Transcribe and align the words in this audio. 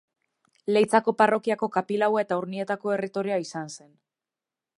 Leitzako 0.77 1.13
parrokiako 1.19 1.69
kapilaua 1.77 2.25
eta 2.27 2.41
Urnietako 2.45 2.97
erretorea 2.97 3.39
izan 3.49 3.75
zen. 3.79 3.91